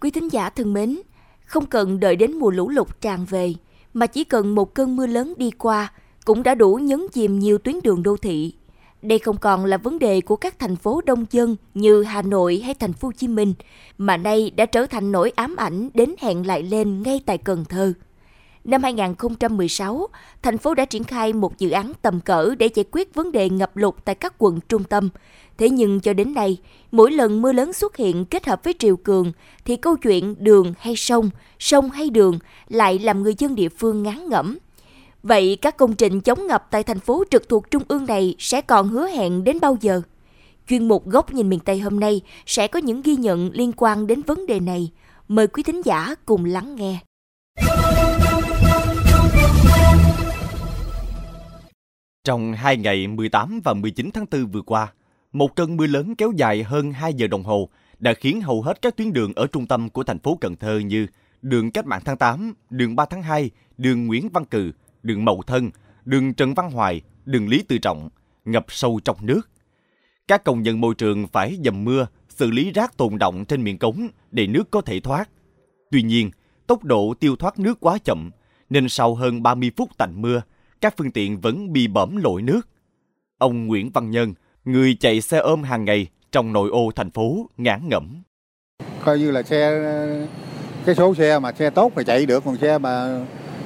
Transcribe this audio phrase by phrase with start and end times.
[0.00, 0.98] Quý thính giả thân mến,
[1.44, 3.54] không cần đợi đến mùa lũ lụt tràn về,
[3.94, 5.92] mà chỉ cần một cơn mưa lớn đi qua
[6.24, 8.54] cũng đã đủ nhấn chìm nhiều tuyến đường đô thị.
[9.02, 12.60] Đây không còn là vấn đề của các thành phố đông dân như Hà Nội
[12.64, 13.54] hay thành phố Hồ Chí Minh,
[13.98, 17.64] mà nay đã trở thành nỗi ám ảnh đến hẹn lại lên ngay tại Cần
[17.64, 17.92] Thơ.
[18.64, 20.06] Năm 2016,
[20.42, 23.50] thành phố đã triển khai một dự án tầm cỡ để giải quyết vấn đề
[23.50, 25.08] ngập lụt tại các quận trung tâm.
[25.58, 26.56] Thế nhưng cho đến nay,
[26.90, 29.32] mỗi lần mưa lớn xuất hiện kết hợp với triều cường
[29.64, 32.38] thì câu chuyện đường hay sông, sông hay đường
[32.68, 34.58] lại làm người dân địa phương ngán ngẩm.
[35.22, 38.60] Vậy các công trình chống ngập tại thành phố trực thuộc trung ương này sẽ
[38.60, 40.02] còn hứa hẹn đến bao giờ?
[40.68, 44.06] Chuyên mục Góc nhìn miền Tây hôm nay sẽ có những ghi nhận liên quan
[44.06, 44.90] đến vấn đề này.
[45.28, 46.98] Mời quý thính giả cùng lắng nghe.
[52.24, 54.92] Trong hai ngày 18 và 19 tháng 4 vừa qua,
[55.32, 58.82] một cơn mưa lớn kéo dài hơn 2 giờ đồng hồ đã khiến hầu hết
[58.82, 61.06] các tuyến đường ở trung tâm của thành phố Cần Thơ như
[61.42, 64.72] đường Cách mạng tháng 8, đường 3 tháng 2, đường Nguyễn Văn Cừ,
[65.02, 65.70] đường Mậu Thân,
[66.04, 68.08] đường Trần Văn Hoài, đường Lý Tự Trọng
[68.44, 69.50] ngập sâu trong nước.
[70.28, 73.78] Các công nhân môi trường phải dầm mưa, xử lý rác tồn động trên miệng
[73.78, 75.28] cống để nước có thể thoát.
[75.90, 76.30] Tuy nhiên,
[76.66, 78.30] tốc độ tiêu thoát nước quá chậm,
[78.70, 80.42] nên sau hơn 30 phút tạnh mưa,
[80.80, 82.60] các phương tiện vẫn bị bẩm lội nước.
[83.38, 87.46] Ông Nguyễn Văn Nhân, người chạy xe ôm hàng ngày trong nội ô thành phố,
[87.56, 88.22] ngán ngẩm.
[89.04, 89.82] Coi như là xe,
[90.86, 93.20] cái số xe mà xe tốt mà chạy được, còn xe mà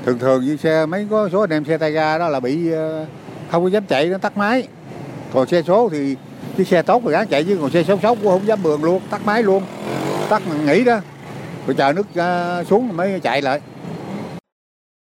[0.05, 2.71] thường thường như xe mấy có số anh em xe tay ga đó là bị
[2.71, 3.07] ờ,
[3.51, 4.69] không có dám chạy nó tắt máy.
[5.33, 6.17] Còn xe số thì
[6.57, 8.85] cái xe tốt thì gắn chạy chứ còn xe số xấu cũng không dám bường
[8.85, 9.63] luôn, tắt máy luôn,
[10.29, 11.01] tắt nghỉ đó.
[11.67, 13.61] Rồi chờ nước ờ, xuống mới chạy lại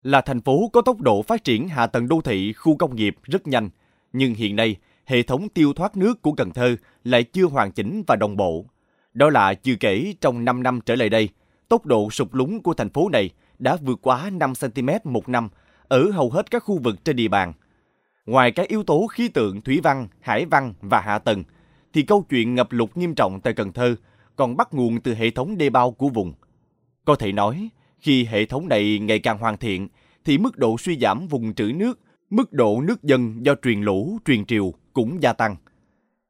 [0.04, 3.16] là thành phố có tốc độ phát triển hạ tầng đô thị, khu công nghiệp
[3.24, 3.70] rất nhanh,
[4.14, 8.04] nhưng hiện nay hệ thống tiêu thoát nước của Cần Thơ lại chưa hoàn chỉnh
[8.08, 8.66] và đồng bộ.
[9.14, 11.30] Đó là chưa kể trong 5 năm trở lại đây,
[11.70, 15.50] tốc độ sụp lún của thành phố này đã vượt quá 5 cm một năm
[15.88, 17.54] ở hầu hết các khu vực trên địa bàn.
[18.26, 21.44] Ngoài các yếu tố khí tượng, thủy văn, hải văn và hạ tầng,
[21.94, 23.96] thì câu chuyện ngập lụt nghiêm trọng tại Cần Thơ
[24.36, 26.34] còn bắt nguồn từ hệ thống đê bao của vùng.
[27.06, 27.70] Có thể nói,
[28.04, 29.88] khi hệ thống này ngày càng hoàn thiện,
[30.26, 32.00] thì mức độ suy giảm vùng trữ nước,
[32.30, 35.56] mức độ nước dân do truyền lũ, truyền triều cũng gia tăng.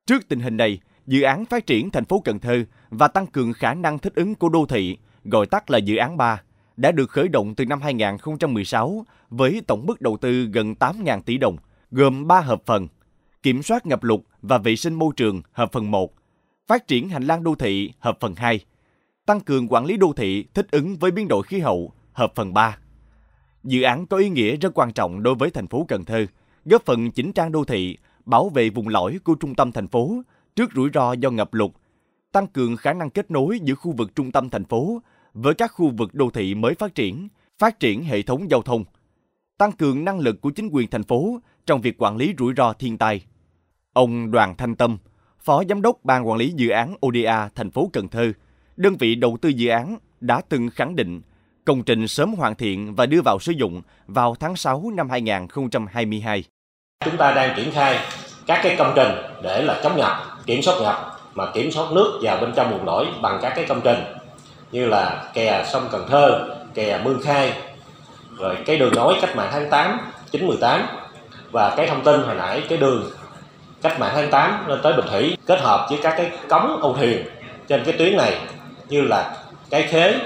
[0.05, 3.53] Trước tình hình này, dự án phát triển thành phố Cần Thơ và tăng cường
[3.53, 6.41] khả năng thích ứng của đô thị, gọi tắt là dự án 3,
[6.77, 11.37] đã được khởi động từ năm 2016 với tổng mức đầu tư gần 8.000 tỷ
[11.37, 11.57] đồng,
[11.91, 12.87] gồm 3 hợp phần:
[13.43, 16.13] kiểm soát ngập lụt và vệ sinh môi trường hợp phần 1,
[16.67, 18.59] phát triển hành lang đô thị hợp phần 2,
[19.25, 22.53] tăng cường quản lý đô thị thích ứng với biến đổi khí hậu, hợp phần
[22.53, 22.77] 3.
[23.63, 26.25] Dự án có ý nghĩa rất quan trọng đối với thành phố Cần Thơ,
[26.65, 30.21] góp phần chỉnh trang đô thị, bảo vệ vùng lõi của trung tâm thành phố
[30.55, 31.71] trước rủi ro do ngập lụt,
[32.31, 35.01] tăng cường khả năng kết nối giữa khu vực trung tâm thành phố
[35.33, 37.27] với các khu vực đô thị mới phát triển,
[37.59, 38.83] phát triển hệ thống giao thông,
[39.57, 42.73] tăng cường năng lực của chính quyền thành phố trong việc quản lý rủi ro
[42.73, 43.25] thiên tai.
[43.93, 44.97] Ông Đoàn Thanh Tâm,
[45.39, 48.33] Phó Giám đốc Ban Quản lý Dự án ODA thành phố Cần Thơ,
[48.77, 51.21] đơn vị đầu tư dự án đã từng khẳng định
[51.65, 56.43] công trình sớm hoàn thiện và đưa vào sử dụng vào tháng 6 năm 2022.
[57.05, 57.99] Chúng ta đang triển khai
[58.45, 59.11] các cái công trình
[59.43, 62.85] để là chống ngập, kiểm soát ngập mà kiểm soát nước vào bên trong vùng
[62.85, 63.99] nổi bằng các cái công trình
[64.71, 67.53] như là kè sông Cần Thơ, kè Mương Khai,
[68.37, 69.99] rồi cái đường nối cách mạng tháng 8,
[70.31, 70.87] 918
[71.51, 73.11] và cái thông tin hồi nãy cái đường
[73.81, 76.93] cách mạng tháng 8 lên tới Bình Thủy kết hợp với các cái cống âu
[76.93, 77.25] thuyền
[77.67, 78.37] trên cái tuyến này
[78.93, 79.37] như là
[79.69, 80.19] cái khế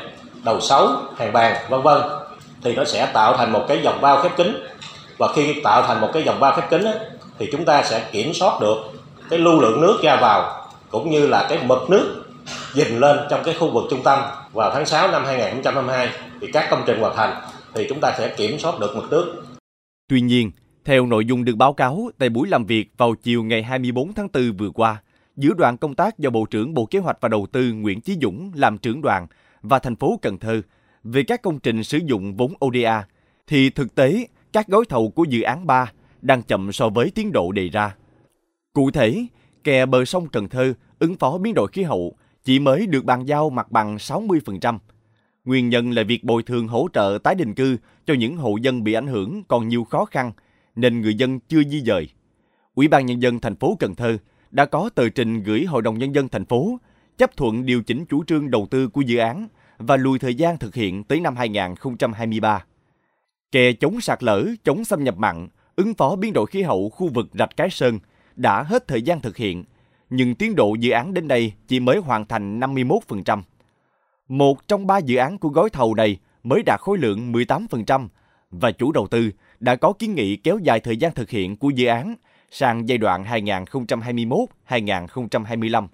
[0.44, 2.02] đầu xấu hàng bàn vân vân
[2.64, 4.68] thì nó sẽ tạo thành một cái dòng bao khép kín
[5.18, 6.94] và khi tạo thành một cái dòng bao khép kín á,
[7.40, 8.78] thì chúng ta sẽ kiểm soát được
[9.30, 12.24] cái lưu lượng nước ra vào cũng như là cái mực nước
[12.74, 14.20] dình lên trong cái khu vực trung tâm
[14.54, 16.10] vào tháng 6 năm 2022
[16.42, 17.42] thì các công trình hoàn thành
[17.74, 19.44] thì chúng ta sẽ kiểm soát được mực nước.
[20.10, 20.52] Tuy nhiên,
[20.86, 24.28] theo nội dung được báo cáo tại buổi làm việc vào chiều ngày 24 tháng
[24.34, 25.02] 4 vừa qua,
[25.38, 28.18] giữa đoàn công tác do Bộ trưởng Bộ Kế hoạch và Đầu tư Nguyễn Chí
[28.22, 29.28] Dũng làm trưởng đoàn
[29.62, 30.62] và thành phố Cần Thơ
[31.04, 33.08] về các công trình sử dụng vốn ODA,
[33.48, 35.92] thì thực tế các gói thầu của dự án 3
[36.22, 37.96] đang chậm so với tiến độ đề ra.
[38.74, 39.26] Cụ thể,
[39.64, 43.26] kè bờ sông Cần Thơ ứng phó biến đổi khí hậu chỉ mới được bàn
[43.26, 44.78] giao mặt bằng 60%.
[45.46, 48.84] Nguyên nhân là việc bồi thường hỗ trợ tái định cư cho những hộ dân
[48.84, 50.32] bị ảnh hưởng còn nhiều khó khăn,
[50.76, 52.10] nên người dân chưa di dời.
[52.76, 54.18] Ủy ban Nhân dân thành phố Cần Thơ
[54.52, 56.80] đã có tờ trình gửi Hội đồng Nhân dân thành phố
[57.18, 59.48] chấp thuận điều chỉnh chủ trương đầu tư của dự án
[59.78, 62.66] và lùi thời gian thực hiện tới năm 2023.
[63.52, 67.10] Kè chống sạt lở, chống xâm nhập mặn, ứng phó biến đổi khí hậu khu
[67.14, 68.00] vực Rạch Cái Sơn
[68.36, 69.64] đã hết thời gian thực hiện,
[70.10, 73.42] nhưng tiến độ dự án đến đây chỉ mới hoàn thành 51%.
[74.28, 78.08] Một trong ba dự án của gói thầu này mới đạt khối lượng 18%
[78.52, 81.70] và chủ đầu tư đã có kiến nghị kéo dài thời gian thực hiện của
[81.70, 82.16] dự án
[82.52, 83.24] sang giai đoạn
[84.70, 85.88] 2021-2025.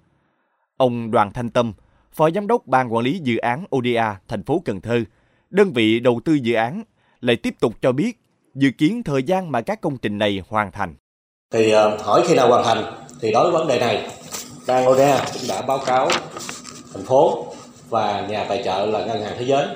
[0.77, 1.73] Ông Đoàn Thanh Tâm,
[2.13, 5.03] Phó Giám đốc Ban Quản lý Dự án ODA thành phố Cần Thơ,
[5.49, 6.83] đơn vị đầu tư dự án,
[7.21, 8.19] lại tiếp tục cho biết
[8.55, 10.95] dự kiến thời gian mà các công trình này hoàn thành.
[11.53, 12.83] Thì ờ, hỏi khi nào hoàn thành
[13.21, 14.09] thì đối với vấn đề này,
[14.67, 16.09] Ban ODA cũng đã báo cáo
[16.93, 17.45] thành phố
[17.89, 19.67] và nhà tài trợ là Ngân hàng Thế giới.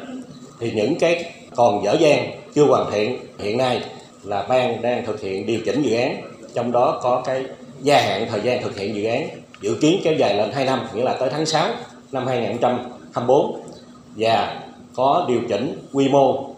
[0.59, 3.81] Thì những cái còn dở dang chưa hoàn thiện hiện nay
[4.23, 6.21] là ban đang thực hiện điều chỉnh dự án
[6.57, 7.45] trong đó có cái
[7.81, 9.29] gia hạn, thời gian thực hiện dự án,
[9.61, 11.69] dự kiến kéo dài lên 2 năm, nghĩa là tới tháng 6
[12.11, 13.61] năm 2024
[14.15, 14.61] và
[14.95, 16.49] có điều chỉnh quy mô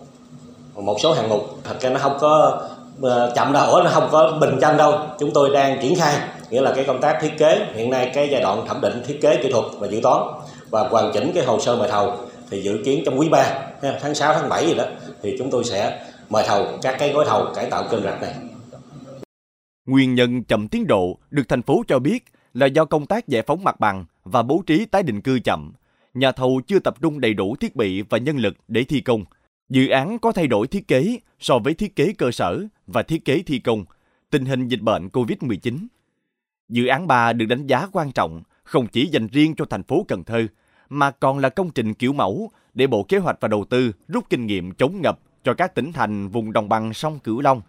[0.75, 1.57] một số hạng mục.
[1.63, 2.61] Thật ra nó không có
[3.01, 4.93] ờ, chậm đâu, nó không có bình chân đâu.
[5.19, 6.15] Chúng tôi đang triển khai,
[6.49, 7.67] nghĩa là cái công tác thiết kế.
[7.73, 10.23] Hiện nay cái giai đoạn thẩm định thiết kế kỹ thuật và dự toán
[10.69, 12.13] và hoàn chỉnh cái hồ sơ mời thầu
[12.49, 13.45] thì dự kiến trong quý 3
[14.01, 14.83] tháng 6 tháng 7 gì đó,
[15.21, 15.99] thì chúng tôi sẽ
[16.29, 18.33] mời thầu các cái gói thầu cải tạo kênh rạch này.
[19.89, 23.43] Nguyên nhân chậm tiến độ được thành phố cho biết là do công tác giải
[23.47, 25.73] phóng mặt bằng và bố trí tái định cư chậm.
[26.13, 29.25] Nhà thầu chưa tập trung đầy đủ thiết bị và nhân lực để thi công.
[29.69, 33.25] Dự án có thay đổi thiết kế so với thiết kế cơ sở và thiết
[33.25, 33.85] kế thi công,
[34.29, 35.87] tình hình dịch bệnh COVID-19.
[36.69, 40.05] Dự án 3 được đánh giá quan trọng không chỉ dành riêng cho thành phố
[40.07, 40.47] Cần Thơ,
[40.89, 44.29] mà còn là công trình kiểu mẫu để Bộ Kế hoạch và Đầu tư rút
[44.29, 47.61] kinh nghiệm chống ngập cho các tỉnh thành vùng đồng bằng sông Cửu Long.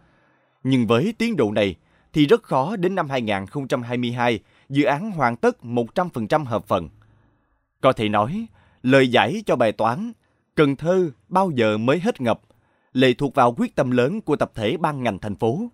[0.63, 1.77] Nhưng với tiến độ này
[2.13, 6.89] thì rất khó đến năm 2022 dự án hoàn tất 100% hợp phần.
[7.81, 8.47] Có thể nói,
[8.83, 10.13] lời giải cho bài toán
[10.55, 12.41] Cần Thơ bao giờ mới hết ngập
[12.93, 15.71] lệ thuộc vào quyết tâm lớn của tập thể ban ngành thành phố.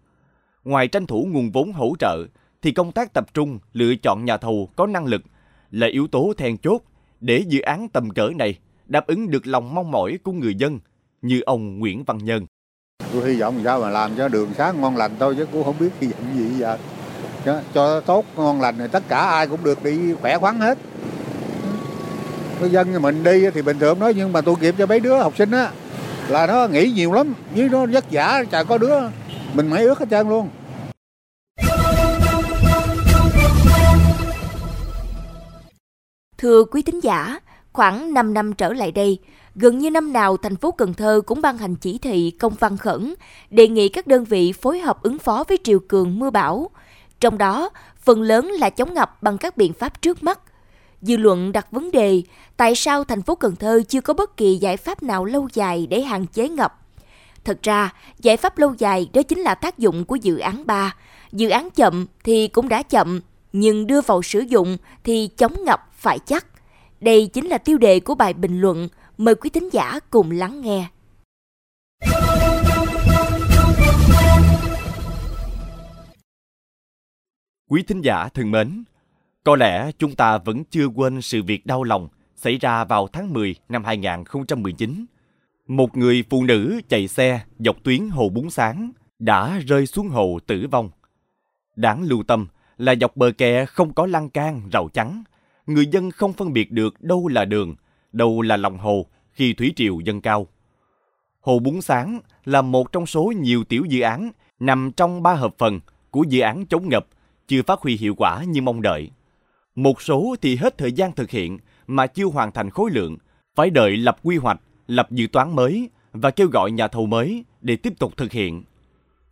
[0.64, 2.26] Ngoài tranh thủ nguồn vốn hỗ trợ,
[2.62, 5.22] thì công tác tập trung lựa chọn nhà thầu có năng lực
[5.70, 6.82] là yếu tố then chốt
[7.20, 10.78] để dự án tầm cỡ này đáp ứng được lòng mong mỏi của người dân
[11.22, 12.46] như ông Nguyễn Văn Nhân.
[13.12, 15.78] Tôi hy vọng sao mà làm cho đường xá ngon lành thôi chứ cũng không
[15.78, 16.78] biết hy vọng gì giờ.
[17.44, 20.78] Cho, cho tốt ngon lành thì tất cả ai cũng được đi khỏe khoắn hết.
[22.60, 25.18] Cái dân mình đi thì bình thường nói nhưng mà tôi kịp cho mấy đứa
[25.18, 25.70] học sinh á
[26.28, 28.94] là nó nghĩ nhiều lắm, với nó vất vả chả có đứa
[29.54, 30.48] mình mấy ước hết trơn luôn.
[36.38, 37.40] Thưa quý tín giả,
[37.76, 39.18] khoảng 5 năm trở lại đây,
[39.54, 42.76] gần như năm nào thành phố Cần Thơ cũng ban hành chỉ thị công văn
[42.76, 43.14] khẩn
[43.50, 46.70] đề nghị các đơn vị phối hợp ứng phó với triều cường mưa bão.
[47.20, 47.70] Trong đó,
[48.02, 50.40] phần lớn là chống ngập bằng các biện pháp trước mắt.
[51.00, 52.22] Dư luận đặt vấn đề
[52.56, 55.86] tại sao thành phố Cần Thơ chưa có bất kỳ giải pháp nào lâu dài
[55.86, 56.80] để hạn chế ngập.
[57.44, 60.94] Thật ra, giải pháp lâu dài đó chính là tác dụng của dự án 3.
[61.32, 63.20] Dự án chậm thì cũng đã chậm,
[63.52, 66.46] nhưng đưa vào sử dụng thì chống ngập phải chắc.
[67.00, 68.88] Đây chính là tiêu đề của bài bình luận.
[69.18, 70.88] Mời quý thính giả cùng lắng nghe.
[77.70, 78.84] Quý thính giả thân mến,
[79.44, 83.32] có lẽ chúng ta vẫn chưa quên sự việc đau lòng xảy ra vào tháng
[83.32, 85.06] 10 năm 2019.
[85.66, 90.38] Một người phụ nữ chạy xe dọc tuyến Hồ Bún Sáng đã rơi xuống hồ
[90.46, 90.90] tử vong.
[91.76, 92.46] Đáng lưu tâm
[92.76, 95.24] là dọc bờ kè không có lan can, rào chắn.
[95.66, 97.74] Người dân không phân biệt được đâu là đường,
[98.12, 100.46] đâu là lòng hồ khi thủy triều dâng cao.
[101.40, 104.30] Hồ Bún Sáng là một trong số nhiều tiểu dự án
[104.60, 105.80] nằm trong ba hợp phần
[106.10, 107.06] của dự án chống ngập
[107.48, 109.10] chưa phát huy hiệu quả như mong đợi.
[109.74, 113.16] Một số thì hết thời gian thực hiện mà chưa hoàn thành khối lượng,
[113.54, 117.44] phải đợi lập quy hoạch, lập dự toán mới và kêu gọi nhà thầu mới
[117.60, 118.64] để tiếp tục thực hiện.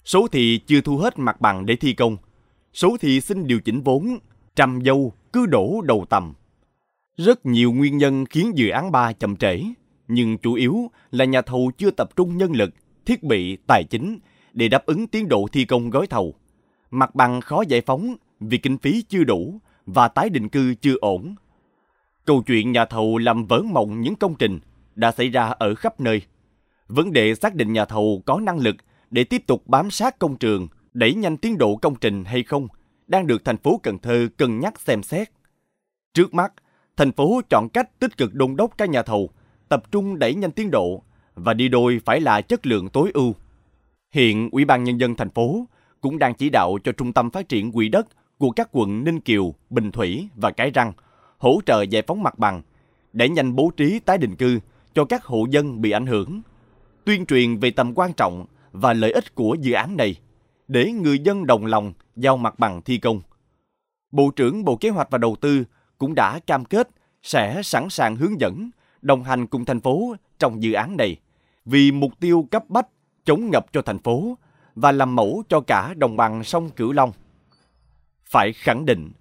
[0.04, 2.16] Số thì chưa thu hết mặt bằng để thi công,
[2.72, 4.18] số thì xin điều chỉnh vốn,
[4.56, 6.34] trăm dâu cứ đổ đầu tầm.
[7.16, 9.62] Rất nhiều nguyên nhân khiến dự án 3 chậm trễ,
[10.08, 12.70] nhưng chủ yếu là nhà thầu chưa tập trung nhân lực,
[13.06, 14.18] thiết bị, tài chính
[14.52, 16.34] để đáp ứng tiến độ thi công gói thầu.
[16.90, 20.94] Mặt bằng khó giải phóng vì kinh phí chưa đủ và tái định cư chưa
[21.00, 21.34] ổn.
[22.24, 24.60] Câu chuyện nhà thầu làm vỡ mộng những công trình
[24.94, 26.22] đã xảy ra ở khắp nơi.
[26.88, 28.76] Vấn đề xác định nhà thầu có năng lực
[29.10, 32.68] để tiếp tục bám sát công trường, đẩy nhanh tiến độ công trình hay không
[33.06, 35.28] đang được thành phố Cần Thơ cân nhắc xem xét.
[36.14, 36.52] Trước mắt,
[36.96, 39.30] thành phố chọn cách tích cực đôn đốc các nhà thầu,
[39.68, 41.02] tập trung đẩy nhanh tiến độ
[41.34, 43.34] và đi đôi phải là chất lượng tối ưu.
[44.10, 45.66] Hiện, Ủy ban Nhân dân thành phố
[46.00, 48.06] cũng đang chỉ đạo cho Trung tâm Phát triển Quỹ đất
[48.38, 50.92] của các quận Ninh Kiều, Bình Thủy và Cái Răng
[51.38, 52.62] hỗ trợ giải phóng mặt bằng
[53.12, 54.60] để nhanh bố trí tái định cư
[54.94, 56.42] cho các hộ dân bị ảnh hưởng,
[57.04, 60.16] tuyên truyền về tầm quan trọng và lợi ích của dự án này
[60.68, 63.20] để người dân đồng lòng giao mặt bằng thi công.
[64.12, 65.64] Bộ trưởng Bộ Kế hoạch và Đầu tư
[65.98, 66.88] cũng đã cam kết
[67.22, 68.70] sẽ sẵn sàng hướng dẫn,
[69.02, 71.16] đồng hành cùng thành phố trong dự án này
[71.64, 72.88] vì mục tiêu cấp bách
[73.24, 74.38] chống ngập cho thành phố
[74.74, 77.12] và làm mẫu cho cả đồng bằng sông Cửu Long.
[78.24, 79.12] Phải khẳng định,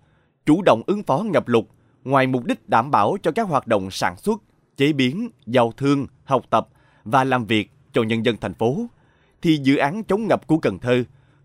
[0.45, 1.65] chủ động ứng phó ngập lụt
[2.03, 4.41] ngoài mục đích đảm bảo cho các hoạt động sản xuất,
[4.77, 6.67] chế biến, giao thương, học tập
[7.03, 8.85] và làm việc cho nhân dân thành phố,
[9.41, 11.03] thì dự án chống ngập của Cần Thơ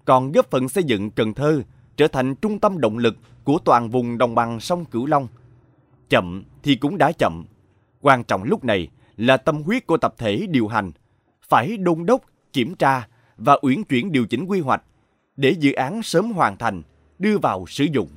[0.08, 1.62] còn góp phần xây dựng Cần Thơ
[1.96, 5.28] trở thành trung tâm động lực của toàn vùng đồng bằng sông Cửu Long.
[6.08, 7.44] Chậm thì cũng đã chậm.
[8.00, 10.92] Quan trọng lúc này là tâm huyết của tập thể điều hành,
[11.42, 12.22] phải đôn đốc,
[12.52, 14.82] kiểm tra và uyển chuyển điều chỉnh quy hoạch
[15.36, 16.82] để dự án sớm hoàn thành,
[17.18, 18.08] đưa vào sử dụng.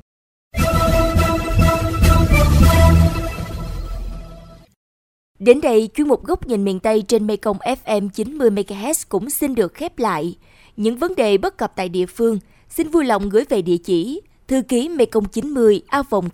[5.40, 9.74] Đến đây, chuyên mục góc nhìn miền Tây trên Mekong FM 90MHz cũng xin được
[9.74, 10.36] khép lại.
[10.78, 14.22] Những vấn đề bất cập tại địa phương, xin vui lòng gửi về địa chỉ
[14.48, 15.82] thư ký mekong 90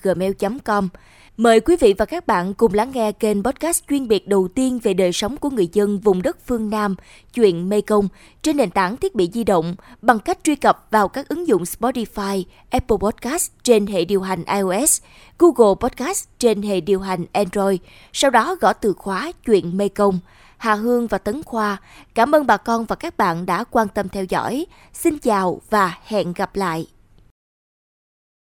[0.03, 0.89] gmail.com.
[1.37, 4.79] Mời quý vị và các bạn cùng lắng nghe kênh podcast chuyên biệt đầu tiên
[4.83, 6.95] về đời sống của người dân vùng đất phương Nam,
[7.33, 8.07] chuyện Mekong,
[8.41, 11.63] trên nền tảng thiết bị di động bằng cách truy cập vào các ứng dụng
[11.63, 15.01] Spotify, Apple Podcast trên hệ điều hành iOS,
[15.39, 17.79] Google Podcast trên hệ điều hành Android,
[18.13, 20.19] sau đó gõ từ khóa chuyện Mekong.
[20.57, 21.77] Hà Hương và Tấn Khoa,
[22.15, 24.65] cảm ơn bà con và các bạn đã quan tâm theo dõi.
[24.93, 26.87] Xin chào và hẹn gặp lại.